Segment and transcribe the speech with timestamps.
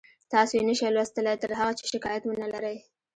[0.31, 2.77] تاسو یې نشئ لوستلی تر هغه چې شکایت ونلرئ